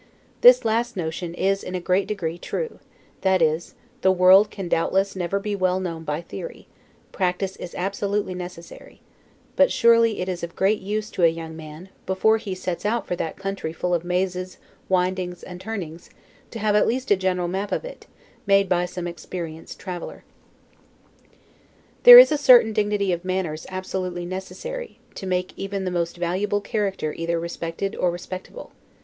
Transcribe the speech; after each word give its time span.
This 0.41 0.65
last 0.65 0.97
notion 0.97 1.35
is 1.35 1.61
in 1.63 1.75
a 1.75 1.79
great 1.79 2.07
degree 2.07 2.39
true; 2.39 2.79
that 3.21 3.39
is, 3.39 3.75
the 4.01 4.11
world 4.11 4.49
can 4.49 4.67
doubtless 4.67 5.15
never 5.15 5.39
be 5.39 5.55
well 5.55 5.79
known 5.79 6.03
by 6.03 6.21
theory: 6.21 6.67
practice 7.11 7.55
is 7.57 7.75
absolutely 7.75 8.33
necessary; 8.33 8.99
but 9.55 9.71
surely 9.71 10.19
it 10.19 10.27
is 10.27 10.41
of 10.41 10.55
great 10.55 10.81
use 10.81 11.11
to 11.11 11.23
a 11.23 11.27
young 11.27 11.55
man, 11.55 11.89
before 12.07 12.37
he 12.39 12.55
sets 12.55 12.83
out 12.83 13.05
for 13.05 13.15
that 13.15 13.37
country 13.37 13.71
full 13.71 13.93
of 13.93 14.03
mazes, 14.03 14.57
windings, 14.89 15.43
and 15.43 15.61
turnings, 15.61 16.09
to 16.49 16.57
have 16.57 16.75
at 16.75 16.87
least 16.87 17.11
a 17.11 17.15
general 17.15 17.47
map 17.47 17.71
of 17.71 17.85
it, 17.85 18.07
made 18.47 18.67
by 18.67 18.85
some 18.85 19.05
experienced 19.05 19.77
traveler. 19.79 20.23
There 22.01 22.17
is 22.17 22.31
a 22.31 22.39
certain 22.39 22.73
dignity 22.73 23.11
of 23.11 23.23
manners 23.23 23.67
absolutely 23.69 24.25
necessary, 24.25 24.97
to 25.13 25.27
make 25.27 25.53
even 25.55 25.85
the 25.85 25.91
most 25.91 26.17
valuable 26.17 26.59
character 26.59 27.13
either 27.15 27.39
respected 27.39 27.95
or 27.95 28.09
respectable. 28.09 28.71